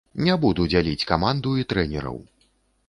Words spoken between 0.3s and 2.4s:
буду дзяліць каманду і трэнераў.